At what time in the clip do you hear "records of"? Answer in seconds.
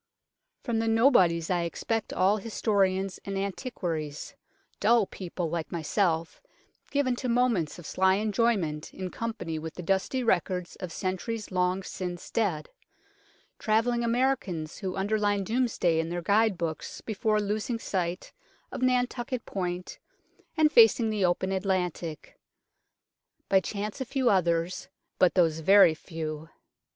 10.23-10.91